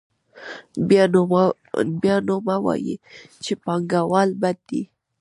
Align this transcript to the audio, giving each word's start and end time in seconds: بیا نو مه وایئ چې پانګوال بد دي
بیا 2.05 2.15
نو 2.27 2.35
مه 2.45 2.55
وایئ 2.63 2.93
چې 3.43 3.53
پانګوال 3.63 4.29
بد 4.41 4.57
دي 4.69 4.81